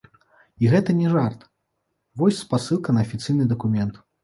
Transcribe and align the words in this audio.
І 0.63 0.71
гэта 0.71 0.95
не 1.01 1.11
жарт, 1.15 1.43
вось 2.23 2.41
спасылка 2.47 2.89
на 2.99 3.07
афіцыйны 3.09 3.49
дакумент. 3.55 4.05